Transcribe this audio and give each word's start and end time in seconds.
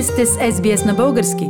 Вие 0.00 0.06
сте 0.06 0.26
с 0.26 0.36
SBS 0.36 0.86
на 0.86 0.94
български. 0.94 1.48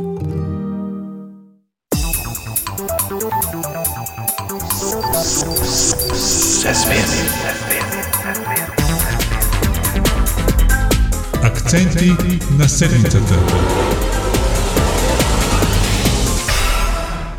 Акценти 11.43 12.11
на 12.59 12.69
седмицата. 12.69 13.33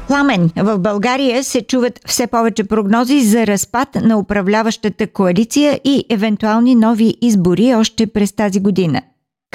Пламен, 0.09 0.51
в 0.57 0.79
България 0.79 1.45
се 1.45 1.63
чуват 1.63 2.01
все 2.07 2.27
повече 2.27 2.65
прогнози 2.65 3.21
за 3.21 3.47
разпад 3.47 3.89
на 3.95 4.19
управляващата 4.19 5.07
коалиция 5.07 5.81
и 5.85 6.05
евентуални 6.11 6.75
нови 6.75 7.15
избори 7.23 7.75
още 7.75 8.07
през 8.07 8.32
тази 8.32 8.61
година. 8.61 9.03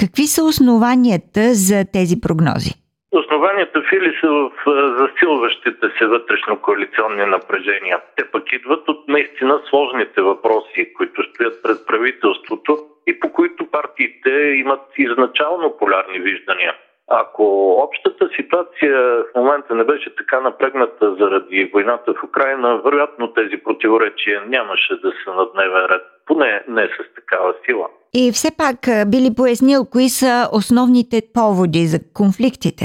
Какви 0.02 0.26
са 0.34 0.42
основанията 0.44 1.40
за 1.68 1.78
тези 1.92 2.16
прогнози? 2.20 2.72
Основанията, 3.12 3.82
Фили, 3.90 4.12
са 4.20 4.28
в 4.28 4.52
засилващите 5.00 5.86
се 5.98 6.04
вътрешно-коалиционни 6.06 7.24
напрежения. 7.24 8.00
Те 8.16 8.24
пък 8.32 8.52
идват 8.52 8.88
от 8.88 9.08
наистина 9.08 9.60
сложните 9.68 10.20
въпроси, 10.20 10.92
които 10.96 11.22
стоят 11.22 11.62
пред 11.62 11.78
правителството 11.86 12.78
и 13.06 13.20
по 13.20 13.32
които 13.32 13.70
партиите 13.70 14.30
имат 14.64 14.80
изначално 14.98 15.76
полярни 15.78 16.18
виждания. 16.18 16.74
Ако 17.10 17.70
общата 17.70 18.28
ситуация 18.36 18.98
в 19.00 19.34
момента 19.36 19.74
не 19.74 19.84
беше 19.84 20.16
така 20.16 20.40
напрегната 20.40 21.14
заради 21.14 21.70
войната 21.72 22.14
в 22.14 22.24
Украина, 22.24 22.80
вероятно 22.84 23.32
тези 23.32 23.56
противоречия 23.56 24.42
нямаше 24.48 24.94
да 24.94 25.12
са 25.24 25.30
на 25.34 25.46
дневен 25.52 25.84
ред, 25.90 26.02
поне 26.26 26.62
не 26.68 26.86
с 26.86 27.14
такава 27.14 27.54
сила. 27.66 27.88
И 28.14 28.32
все 28.32 28.50
пак 28.56 28.76
би 29.10 29.16
ли 29.16 29.34
пояснил 29.36 29.84
кои 29.92 30.08
са 30.08 30.48
основните 30.52 31.22
поводи 31.34 31.86
за 31.86 31.98
конфликтите? 32.14 32.84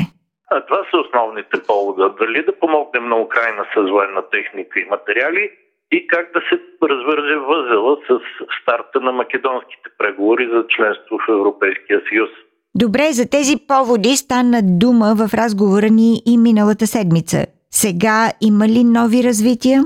А 0.51 0.65
това 0.65 0.81
са 0.91 0.97
основните 0.97 1.63
повода. 1.67 2.15
Дали 2.19 2.45
да 2.45 2.59
помогнем 2.59 3.09
на 3.09 3.21
Украина 3.21 3.65
с 3.75 3.91
военна 3.91 4.21
техника 4.31 4.79
и 4.79 4.85
материали 4.89 5.51
и 5.91 6.07
как 6.07 6.33
да 6.33 6.39
се 6.49 6.55
развърже 6.89 7.35
възела 7.35 7.97
с 8.07 8.19
старта 8.61 8.99
на 9.01 9.11
македонските 9.11 9.89
преговори 9.97 10.49
за 10.53 10.65
членство 10.67 11.17
в 11.17 11.31
Европейския 11.31 12.01
съюз. 12.09 12.29
Добре, 12.75 13.11
за 13.11 13.29
тези 13.29 13.55
поводи 13.67 14.15
стана 14.15 14.59
дума 14.63 15.15
в 15.15 15.33
разговора 15.33 15.89
ни 15.91 16.21
и 16.25 16.37
миналата 16.37 16.87
седмица. 16.87 17.45
Сега 17.71 18.31
има 18.41 18.67
ли 18.67 18.83
нови 18.83 19.23
развития? 19.23 19.81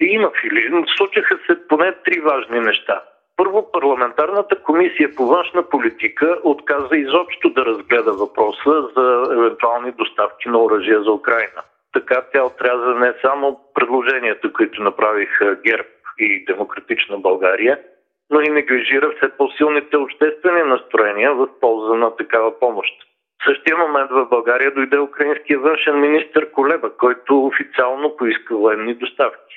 Има, 0.00 0.30
Фили. 0.40 0.84
Случаха 0.96 1.38
се 1.46 1.68
поне 1.68 1.92
три 2.04 2.20
важни 2.20 2.60
неща. 2.60 3.02
Първо, 3.40 3.72
парламентарната 3.72 4.62
комисия 4.62 5.14
по 5.16 5.26
външна 5.26 5.62
политика 5.62 6.38
отказа 6.44 6.96
изобщо 6.96 7.50
да 7.50 7.64
разгледа 7.64 8.12
въпроса 8.12 8.88
за 8.96 9.26
евентуални 9.32 9.92
доставки 9.92 10.48
на 10.48 10.58
оръжия 10.62 11.02
за 11.02 11.12
Украина. 11.12 11.62
Така 11.92 12.22
тя 12.32 12.44
отряза 12.44 12.94
не 12.94 13.14
само 13.22 13.60
предложенията, 13.74 14.52
които 14.52 14.82
направиха 14.82 15.58
ГЕРБ 15.64 15.88
и 16.18 16.44
Демократична 16.44 17.18
България, 17.18 17.78
но 18.30 18.40
и 18.40 18.48
неглижира 18.48 19.12
все 19.16 19.28
по-силните 19.36 19.96
обществени 19.96 20.62
настроения 20.62 21.34
в 21.34 21.48
полза 21.60 21.94
на 21.94 22.16
такава 22.16 22.58
помощ. 22.58 22.92
В 23.42 23.44
същия 23.44 23.76
момент 23.76 24.10
в 24.10 24.26
България 24.30 24.74
дойде 24.74 24.98
украинския 24.98 25.58
външен 25.58 26.00
министр 26.00 26.50
Колеба, 26.52 26.90
който 26.96 27.46
официално 27.46 28.16
поиска 28.16 28.56
военни 28.56 28.94
доставки. 28.94 29.54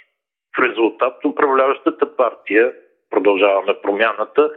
В 0.58 0.59
резултат 0.64 1.25
управляващата 1.25 2.16
партия, 2.16 2.73
продължаваме 3.14 3.73
промяната, 3.83 4.52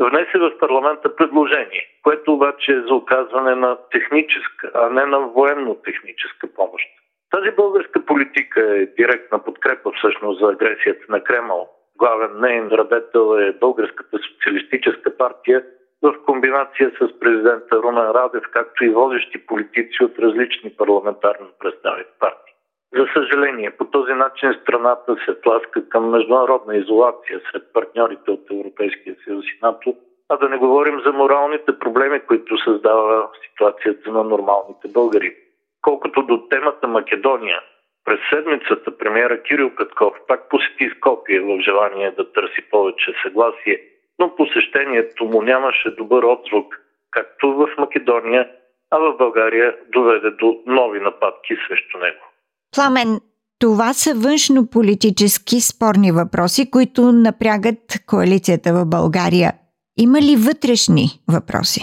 внесе 0.00 0.38
в 0.38 0.58
парламента 0.58 1.16
предложение, 1.16 1.84
което 2.02 2.34
обаче 2.34 2.72
е 2.72 2.80
за 2.80 2.94
оказване 2.94 3.54
на 3.54 3.78
техническа, 3.90 4.70
а 4.74 4.90
не 4.90 5.06
на 5.06 5.18
военно-техническа 5.18 6.46
помощ. 6.54 6.84
Тази 7.30 7.50
българска 7.50 8.04
политика 8.04 8.60
е 8.60 8.86
директна 8.86 9.44
подкрепа 9.44 9.90
всъщност 9.92 10.40
за 10.40 10.46
агресията 10.52 11.04
на 11.08 11.20
Кремъл 11.20 11.68
главен 11.98 12.40
нейн 12.40 12.68
радетел 12.68 13.38
е 13.38 13.52
Българската 13.52 14.18
социалистическа 14.18 15.16
партия 15.16 15.64
в 16.02 16.14
комбинация 16.26 16.90
с 17.00 17.18
президента 17.20 17.76
Румен 17.76 18.10
Радев, 18.10 18.44
както 18.52 18.84
и 18.84 18.90
водещи 18.90 19.46
политици 19.46 20.04
от 20.04 20.18
различни 20.18 20.70
парламентарно 20.76 21.46
представени 21.58 22.04
партии. 22.20 22.47
За 22.96 23.06
съжаление, 23.14 23.70
по 23.70 23.84
този 23.84 24.12
начин 24.12 24.54
страната 24.62 25.16
се 25.24 25.40
тласка 25.40 25.88
към 25.88 26.10
международна 26.10 26.76
изолация 26.76 27.40
сред 27.50 27.72
партньорите 27.72 28.30
от 28.30 28.50
Европейския 28.50 29.16
съюз 29.24 29.44
и 29.44 29.58
НАТО, 29.62 29.96
а 30.28 30.36
да 30.36 30.48
не 30.48 30.56
говорим 30.56 31.00
за 31.00 31.12
моралните 31.12 31.78
проблеми, 31.78 32.20
които 32.20 32.58
създава 32.58 33.28
ситуацията 33.50 34.12
на 34.12 34.24
нормалните 34.24 34.88
българи. 34.88 35.36
Колкото 35.82 36.22
до 36.22 36.48
темата 36.48 36.88
Македония, 36.88 37.60
през 38.04 38.20
седмицата 38.30 38.98
премиера 38.98 39.42
Кирил 39.42 39.70
Катков 39.74 40.14
пак 40.28 40.48
посети 40.48 40.90
Скопие 40.96 41.40
в 41.40 41.60
желание 41.60 42.10
да 42.10 42.32
търси 42.32 42.70
повече 42.70 43.14
съгласие, 43.22 43.82
но 44.18 44.36
посещението 44.36 45.24
му 45.24 45.42
нямаше 45.42 45.90
добър 45.90 46.22
отзвук, 46.22 46.80
както 47.10 47.54
в 47.54 47.68
Македония, 47.78 48.50
а 48.90 48.98
в 48.98 49.16
България 49.16 49.76
доведе 49.88 50.30
до 50.30 50.62
нови 50.66 51.00
нападки 51.00 51.56
срещу 51.68 51.98
него. 51.98 52.27
Пламен, 52.74 53.20
това 53.60 53.92
са 53.92 54.10
външно-политически 54.14 55.56
спорни 55.60 56.10
въпроси, 56.12 56.70
които 56.70 57.02
напрягат 57.02 57.84
коалицията 58.06 58.70
в 58.72 58.86
България. 58.96 59.50
Има 59.96 60.18
ли 60.18 60.34
вътрешни 60.48 61.06
въпроси? 61.34 61.82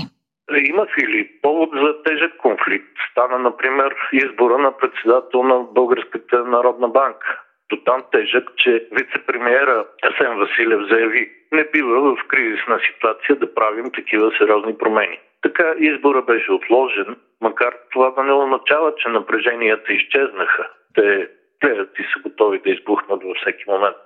Има 0.72 0.86
ли 0.98 1.30
повод 1.42 1.70
за 1.84 2.04
тежък 2.04 2.38
конфликт? 2.38 2.92
Стана, 3.12 3.38
например, 3.40 3.96
избора 4.14 4.58
на 4.58 4.78
председател 4.78 5.44
на 5.44 5.60
Българската 5.60 6.44
народна 6.44 6.88
банка. 6.88 7.42
До 7.70 7.78
там 7.86 8.04
тежък, 8.12 8.46
че 8.58 8.88
вице-премьера 8.92 9.86
Асен 10.08 10.38
Василев 10.38 10.82
заяви 10.90 11.32
не 11.52 11.64
бива 11.74 12.16
в 12.16 12.28
кризисна 12.28 12.80
ситуация 12.88 13.36
да 13.36 13.54
правим 13.54 13.92
такива 13.92 14.32
сериозни 14.38 14.78
промени. 14.78 15.20
Така 15.46 15.76
избора 15.80 16.22
беше 16.22 16.52
отложен, 16.52 17.16
макар 17.42 17.74
това 17.92 18.10
да 18.12 18.24
не 18.24 18.34
означава, 18.34 18.94
че 18.96 19.10
напреженията 19.10 19.94
изчезнаха. 19.94 20.70
Те 20.96 21.30
гледат 21.64 22.00
и 22.00 22.04
са 22.04 22.20
готови 22.24 22.60
да 22.60 22.70
избухнат 22.70 23.24
във 23.24 23.38
всеки 23.38 23.64
момент. 23.68 24.04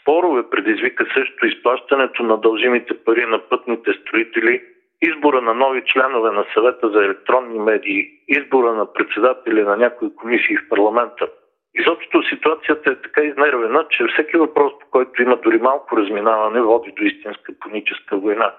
Спорове 0.00 0.50
предизвика 0.50 1.06
също 1.14 1.46
изплащането 1.46 2.22
на 2.22 2.36
дължимите 2.40 3.04
пари 3.04 3.26
на 3.26 3.38
пътните 3.38 3.92
строители 3.92 4.62
избора 5.02 5.40
на 5.40 5.54
нови 5.54 5.82
членове 5.86 6.30
на 6.30 6.44
съвета 6.54 6.90
за 6.90 7.04
електронни 7.04 7.58
медии, 7.58 8.08
избора 8.28 8.74
на 8.74 8.92
председатели 8.92 9.62
на 9.62 9.76
някои 9.76 10.14
комисии 10.14 10.56
в 10.56 10.68
парламента. 10.68 11.28
Изобщо 11.74 12.22
ситуацията 12.22 12.90
е 12.90 13.02
така 13.02 13.22
изнервена, 13.22 13.86
че 13.90 14.06
всеки 14.12 14.36
въпрос, 14.36 14.72
по 14.80 14.90
който 14.90 15.22
има 15.22 15.36
дори 15.36 15.58
малко 15.58 15.96
разминаване, 15.96 16.60
води 16.62 16.92
до 16.92 17.04
истинска 17.04 17.52
паническа 17.60 18.16
война. 18.16 18.54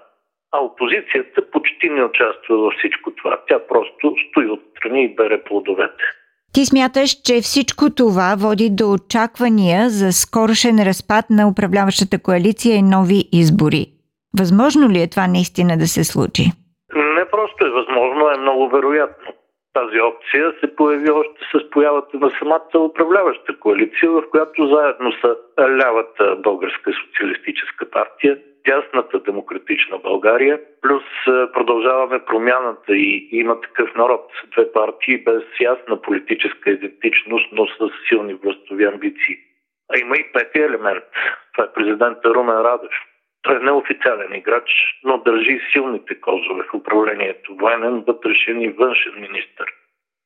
А 0.51 0.59
опозицията 0.59 1.51
почти 1.51 1.89
не 1.89 2.03
участва 2.03 2.57
във 2.57 2.73
всичко 2.73 3.11
това. 3.11 3.39
Тя 3.47 3.59
просто 3.67 4.15
стои 4.29 4.47
отстрани 4.49 5.03
и 5.03 5.15
бере 5.15 5.43
плодовете. 5.43 6.03
Ти 6.53 6.65
смяташ, 6.65 7.09
че 7.25 7.41
всичко 7.41 7.85
това 7.97 8.35
води 8.39 8.69
до 8.79 8.85
очаквания 8.91 9.89
за 9.89 10.11
скорошен 10.11 10.77
разпад 10.87 11.25
на 11.29 11.47
управляващата 11.51 12.21
коалиция 12.23 12.75
и 12.75 12.89
нови 12.95 13.19
избори. 13.31 13.85
Възможно 14.39 14.89
ли 14.89 14.99
е 15.01 15.09
това 15.09 15.27
наистина 15.27 15.77
да 15.77 15.87
се 15.87 16.03
случи? 16.03 16.45
Не 17.17 17.25
просто 17.31 17.65
е 17.65 17.69
възможно, 17.69 18.29
е 18.29 18.41
много 18.41 18.69
вероятно. 18.69 19.27
Тази 19.73 19.99
опция 20.01 20.53
се 20.59 20.75
появи 20.75 21.09
още 21.11 21.41
с 21.53 21.69
появата 21.69 22.17
на 22.17 22.31
самата 22.39 22.85
управляваща 22.89 23.59
коалиция, 23.59 24.11
в 24.11 24.23
която 24.31 24.67
заедно 24.67 25.11
са 25.21 25.35
лявата 25.59 26.35
Българска 26.35 26.91
социалистическа 27.01 27.89
партия, 27.89 28.39
тясната 28.63 29.19
демократична 29.19 29.97
България, 29.97 30.59
плюс 30.81 31.03
продължаваме 31.53 32.25
промяната 32.25 32.95
и 32.95 33.29
има 33.31 33.61
такъв 33.61 33.95
народ. 33.95 34.31
Две 34.51 34.71
партии 34.71 35.23
без 35.23 35.43
ясна 35.59 36.01
политическа 36.01 36.71
идентичност, 36.71 37.51
но 37.51 37.67
с 37.67 37.91
силни 38.07 38.33
властови 38.33 38.85
амбиции. 38.85 39.37
А 39.93 39.99
има 39.99 40.15
и 40.15 40.31
пети 40.33 40.59
елемент. 40.59 41.03
Това 41.53 41.63
е 41.63 41.73
президента 41.73 42.33
Румен 42.33 42.57
Радев 42.57 42.91
той 43.41 43.55
е 43.55 43.59
неофициален 43.59 44.33
играч, 44.33 44.71
но 45.03 45.17
държи 45.17 45.59
силните 45.71 46.21
козове 46.21 46.63
в 46.63 46.73
управлението, 46.73 47.55
военен, 47.55 48.03
вътрешен 48.07 48.61
и 48.61 48.69
външен 48.69 49.13
министр. 49.15 49.65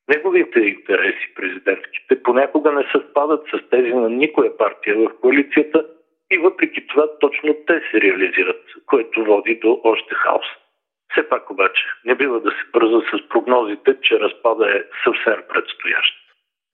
Неговите 0.08 0.60
интереси, 0.60 1.34
президентските, 1.34 2.22
понякога 2.22 2.72
не 2.72 2.88
съвпадат 2.92 3.46
с 3.46 3.70
тези 3.70 3.92
на 3.92 4.10
никоя 4.10 4.56
партия 4.56 4.96
в 4.96 5.20
коалицията 5.20 5.86
и 6.34 6.38
въпреки 6.38 6.86
това 6.86 7.18
точно 7.20 7.56
те 7.66 7.82
се 7.90 8.00
реализират, 8.00 8.62
което 8.86 9.24
води 9.24 9.58
до 9.62 9.80
още 9.84 10.14
хаос. 10.14 10.46
Все 11.12 11.28
пак 11.28 11.50
обаче 11.50 11.82
не 12.04 12.14
бива 12.14 12.40
да 12.40 12.50
се 12.50 12.64
бърза 12.72 13.00
с 13.00 13.28
прогнозите, 13.28 13.96
че 14.02 14.20
разпада 14.20 14.64
е 14.76 14.80
съвсем 15.04 15.42
предстоящ. 15.48 16.14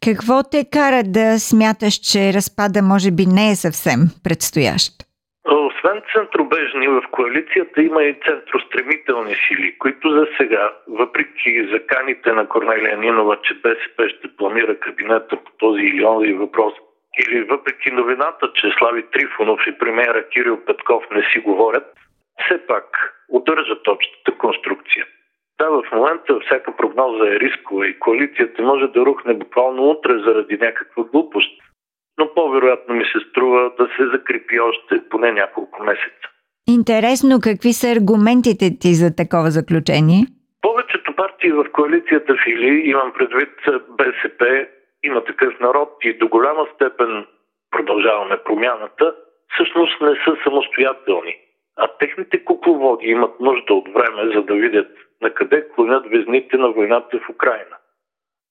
Какво 0.05 0.43
те 0.51 0.61
кара 0.73 1.03
да 1.05 1.39
смяташ, 1.39 1.95
че 1.95 2.33
разпада 2.33 2.83
може 2.83 3.11
би 3.11 3.25
не 3.27 3.51
е 3.51 3.55
съвсем 3.67 4.01
предстоящ? 4.25 4.93
Освен 5.45 6.03
центробежни 6.13 6.89
в 6.89 7.03
коалицията 7.11 7.83
има 7.83 8.03
и 8.05 8.19
центростремителни 8.27 9.35
сили, 9.49 9.79
които 9.79 10.11
за 10.11 10.27
сега, 10.39 10.73
въпреки 10.89 11.69
заканите 11.73 12.33
на 12.33 12.49
Корнелия 12.49 12.99
Нинова, 12.99 13.37
че 13.43 13.55
БСП 13.55 14.09
ще 14.09 14.37
планира 14.37 14.81
кабинета 14.81 15.37
по 15.45 15.51
този 15.59 15.81
или 15.81 16.05
онзи 16.05 16.33
въпрос, 16.33 16.73
или 17.19 17.43
въпреки 17.43 17.91
новината, 17.91 18.53
че 18.55 18.75
Слави 18.79 19.11
Трифонов 19.13 19.61
и 19.67 19.79
премиера 19.79 20.29
Кирил 20.29 20.65
Петков 20.65 21.05
не 21.15 21.23
си 21.23 21.39
говорят, 21.39 21.87
все 22.45 22.67
пак 22.67 22.87
удържат 23.29 23.89
общата 23.89 24.39
конструкция. 24.39 25.07
Да, 25.59 25.71
в 25.71 25.83
момента 25.93 26.41
всяка 26.41 26.77
прогноза 26.77 27.27
е 27.29 27.41
рискова 27.41 27.87
и 27.87 27.99
коалицията 27.99 28.63
може 28.63 28.87
да 28.87 29.01
рухне 29.01 29.35
буквално 29.35 29.91
утре 29.91 30.19
заради 30.19 30.57
някаква 30.57 31.05
глупост 31.05 31.61
но 32.21 32.35
по-вероятно 32.35 32.95
ми 32.95 33.05
се 33.05 33.19
струва 33.31 33.71
да 33.79 33.85
се 33.97 34.05
закрепи 34.13 34.61
още 34.61 35.09
поне 35.11 35.33
няколко 35.33 35.83
месеца. 35.83 36.25
Интересно, 36.69 37.41
какви 37.43 37.73
са 37.73 37.87
аргументите 37.97 38.67
ти 38.81 38.91
за 39.03 39.09
такова 39.17 39.51
заключение? 39.59 40.21
Повечето 40.63 41.17
партии 41.17 41.53
в 41.53 41.65
коалицията 41.73 42.33
Фили, 42.45 42.83
имам 42.85 43.13
предвид 43.19 43.55
БСП, 43.99 44.67
има 45.05 45.25
такъв 45.25 45.61
народ 45.61 45.89
и 46.03 46.19
до 46.19 46.29
голяма 46.29 46.67
степен 46.75 47.27
продължаваме 47.71 48.37
промяната, 48.45 49.15
всъщност 49.55 50.01
не 50.01 50.15
са 50.25 50.37
самостоятелни. 50.45 51.37
А 51.77 51.89
техните 51.99 52.45
кукловоди 52.45 53.07
имат 53.07 53.41
нужда 53.41 53.75
от 53.75 53.89
време, 53.89 54.33
за 54.35 54.43
да 54.43 54.55
видят 54.55 54.91
на 55.23 55.31
къде 55.31 55.69
клонят 55.69 56.07
везните 56.11 56.57
на 56.57 56.71
войната 56.71 57.19
в 57.19 57.31
Украина. 57.31 57.77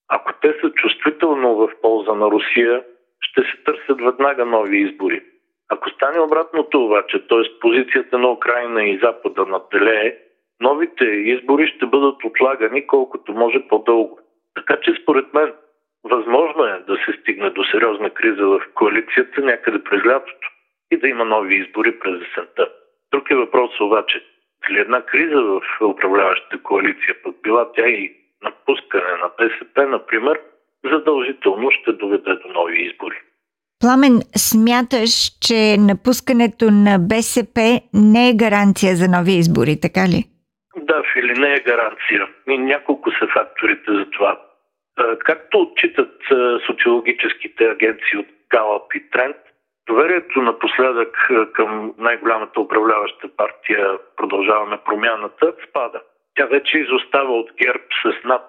Ако 0.10 0.34
те 0.42 0.56
са 0.62 0.72
чувствително 0.72 1.56
в 1.56 1.69
полза 1.81 2.13
на 2.13 2.31
Русия, 2.31 2.84
ще 3.22 3.42
се 3.42 3.63
търсят 3.66 4.02
веднага 4.02 4.45
нови 4.45 4.78
избори. 4.78 5.24
Ако 5.69 5.90
стане 5.90 6.19
обратното 6.19 6.86
обаче, 6.86 7.28
т.е. 7.28 7.60
позицията 7.60 8.18
на 8.18 8.31
Украина 8.31 8.84
и 8.84 9.00
Запада 9.04 9.45
наделее, 9.45 10.18
новите 10.62 11.06
избори 11.06 11.68
ще 11.68 11.86
бъдат 11.86 12.24
отлагани 12.24 12.88
колкото 12.88 13.34
може 13.34 13.68
по-дълго. 13.68 14.19
Така 14.56 14.78
че 14.81 15.00
според 15.02 15.34
мен 15.34 15.54
възможно 16.04 16.63
е 16.63 16.84
да 16.88 16.96
се 17.06 17.22
стигне 17.22 17.50
до 17.50 17.63
сериозна 17.63 18.10
криза 18.10 18.46
в 18.46 18.62
коалицията 18.75 19.42
някъде 19.42 19.84
през 19.84 20.06
лятото 20.06 20.48
и 20.92 20.98
да 20.98 21.07
има 21.07 21.25
нови 21.25 21.56
избори 21.56 22.00
през 22.00 22.22
есента. 22.28 22.68
Друг 23.12 23.31
е 23.31 23.36
въпрос 23.36 23.80
обаче, 23.80 24.24
дали 24.68 24.80
една 24.80 25.01
криза 25.01 25.42
в 25.42 25.62
управляващата 25.81 26.63
коалиция, 26.63 27.16
пък 27.24 27.36
била 27.44 27.72
тя 27.75 27.88
и 27.88 28.13
напускане 28.44 29.13
на 29.24 29.30
БСП, 29.38 29.88
например, 29.88 30.40
задължително 30.92 31.72
ще 31.72 31.92
доведе 31.92 32.34
до 32.36 32.48
нови 32.54 32.81
избори. 32.81 33.22
Пламен, 33.80 34.19
смяташ, 34.38 35.12
че 35.48 35.78
напускането 35.80 36.66
на 36.72 37.00
БСП 37.00 37.81
не 37.94 38.30
е 38.30 38.38
гаранция 38.44 38.95
за 38.95 39.07
нови 39.07 39.31
избори, 39.31 39.80
така 39.81 40.04
ли? 40.07 40.24
Да, 40.78 41.04
Фили, 41.13 41.34
не 41.40 41.54
е 41.54 41.60
гаранция. 41.60 42.28
И 42.50 42.57
няколко 42.57 43.12
са 43.12 43.28
факторите 43.34 43.92
за 43.92 44.06
това. 44.10 44.42
Както 45.19 45.62
отчитат 45.62 46.16
социологическите 46.66 47.63
агенции 47.66 48.18
от 48.19 48.28
Галап 48.50 48.94
и 48.96 49.10
Тренд, 49.10 49.38
доверието 49.88 50.42
напоследък 50.42 51.30
към 51.54 51.94
най-голямата 51.98 52.62
управляваща 52.62 53.28
партия 53.38 53.98
Продължаваме 54.16 54.78
промяната 54.86 55.54
спада. 55.69 56.01
Тя 56.36 56.46
вече 56.46 56.78
изостава 56.78 57.34
от 57.34 57.51
ГЕРБ 57.62 57.84
с 58.04 58.24
над 58.24 58.46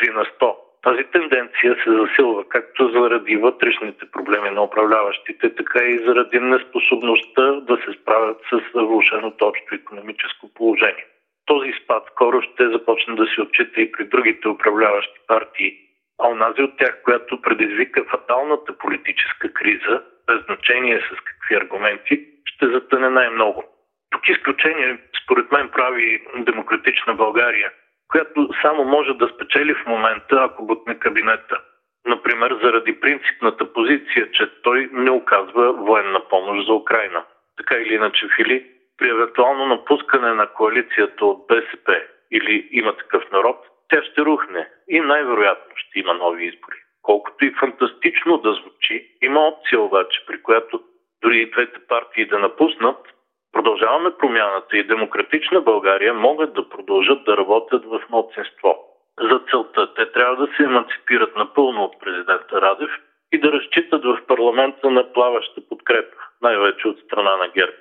3 0.00 0.14
на 0.14 0.24
100. 0.24 0.54
Тази 0.82 1.04
тенденция 1.04 1.76
се 1.84 1.90
засилва 1.90 2.44
както 2.48 2.88
заради 2.88 3.36
вътрешните 3.36 4.10
проблеми 4.10 4.50
на 4.50 4.62
управляващите, 4.62 5.54
така 5.54 5.84
и 5.84 5.98
заради 6.06 6.40
неспособността 6.40 7.52
да 7.60 7.76
се 7.76 7.92
справят 8.00 8.40
с 8.50 8.60
влушеното 8.74 9.46
общо 9.46 9.74
економическо 9.74 10.54
положение. 10.54 11.06
Този 11.46 11.72
спад 11.84 12.02
скоро 12.12 12.42
ще 12.42 12.68
започне 12.68 13.14
да 13.14 13.26
се 13.26 13.42
отчита 13.42 13.80
и 13.80 13.92
при 13.92 14.04
другите 14.04 14.48
управляващи 14.48 15.20
партии, 15.26 15.78
а 16.22 16.28
онази 16.28 16.62
от 16.62 16.78
тях, 16.78 17.02
която 17.04 17.42
предизвика 17.42 18.04
фаталната 18.04 18.78
политическа 18.78 19.52
криза, 19.52 20.02
без 20.26 20.44
значение 20.44 21.00
с 21.00 21.24
какви 21.24 21.54
аргументи, 21.54 22.26
ще 22.44 22.68
затъне 22.68 23.10
най-много. 23.10 23.64
Тук 24.10 24.28
изключение, 24.28 24.98
според 25.24 25.52
мен, 25.52 25.68
прави 25.68 26.22
демократична 26.36 27.14
България– 27.14 27.72
която 28.14 28.48
само 28.62 28.84
може 28.84 29.14
да 29.14 29.28
спечели 29.28 29.74
в 29.74 29.86
момента, 29.86 30.36
ако 30.40 30.66
бутне 30.66 30.98
кабинета. 30.98 31.60
Например, 32.06 32.58
заради 32.62 33.00
принципната 33.00 33.72
позиция, 33.72 34.30
че 34.32 34.62
той 34.62 34.88
не 34.92 35.10
оказва 35.10 35.72
военна 35.72 36.20
помощ 36.28 36.66
за 36.66 36.72
Украина. 36.72 37.24
Така 37.56 37.74
или 37.74 37.94
иначе, 37.94 38.28
Фили, 38.36 38.66
при 38.98 39.08
евентуално 39.08 39.66
напускане 39.66 40.34
на 40.34 40.46
коалицията 40.46 41.26
от 41.26 41.46
БСП 41.46 42.02
или 42.32 42.68
има 42.70 42.96
такъв 42.96 43.30
народ, 43.32 43.56
тя 43.88 44.02
ще 44.02 44.20
рухне 44.20 44.68
и 44.88 45.00
най-вероятно 45.00 45.76
ще 45.76 45.98
има 45.98 46.14
нови 46.14 46.44
избори. 46.44 46.76
Колкото 47.02 47.44
и 47.44 47.54
фантастично 47.60 48.38
да 48.38 48.52
звучи, 48.52 49.16
има 49.22 49.40
опция 49.40 49.80
обаче, 49.80 50.24
при 50.26 50.42
която 50.42 50.80
дори 51.22 51.38
и 51.40 51.50
двете 51.50 51.86
партии 51.88 52.26
да 52.26 52.38
напуснат, 52.38 53.14
Продължаваме 53.54 54.16
промяната 54.18 54.76
и 54.76 54.86
демократична 54.86 55.60
България 55.60 56.14
могат 56.14 56.54
да 56.54 56.68
продължат 56.68 57.24
да 57.24 57.36
работят 57.36 57.84
в 57.84 58.02
младсинство. 58.10 58.74
За 59.20 59.40
целта 59.50 59.94
те 59.94 60.12
трябва 60.12 60.46
да 60.46 60.52
се 60.56 60.62
емансипират 60.62 61.36
напълно 61.36 61.84
от 61.84 62.00
президента 62.00 62.60
Радев 62.60 62.90
и 63.32 63.40
да 63.40 63.52
разчитат 63.52 64.04
в 64.04 64.26
парламента 64.26 64.90
на 64.90 65.12
плаваща 65.12 65.60
подкрепа, 65.68 66.16
най-вече 66.42 66.88
от 66.88 66.98
страна 66.98 67.36
на 67.36 67.48
ГЕРБ. 67.48 67.76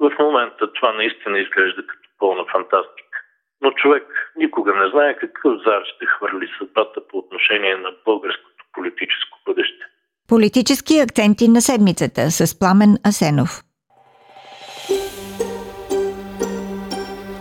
В 0.00 0.10
момента 0.18 0.72
това 0.72 0.92
наистина 0.92 1.38
изглежда 1.38 1.86
като 1.86 2.08
пълна 2.18 2.44
фантастика. 2.52 3.18
Но 3.60 3.70
човек 3.70 4.32
никога 4.36 4.74
не 4.74 4.90
знае 4.90 5.16
какъв 5.16 5.52
зар 5.66 5.82
ще 5.84 6.06
хвърли 6.06 6.48
съдбата 6.58 7.00
по 7.08 7.18
отношение 7.18 7.76
на 7.76 7.90
българското 8.04 8.64
политическо 8.72 9.38
бъдеще. 9.46 9.84
Политически 10.28 11.00
акценти 11.00 11.48
на 11.48 11.60
седмицата 11.60 12.30
с 12.30 12.58
Пламен 12.58 12.96
Асенов. 13.08 13.50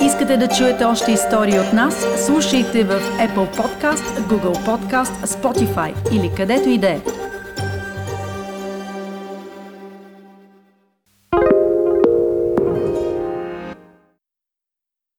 Искате 0.01 0.37
да 0.37 0.47
чуете 0.57 0.83
още 0.83 1.11
истории 1.11 1.59
от 1.59 1.73
нас? 1.73 2.25
Слушайте 2.25 2.83
в 2.83 2.93
Apple 3.25 3.49
Podcast, 3.59 4.07
Google 4.31 4.59
Podcast, 4.69 5.15
Spotify 5.35 5.91
или 6.15 6.35
където 6.37 6.69
и 6.69 6.77
да 6.77 6.89
е. 6.89 7.32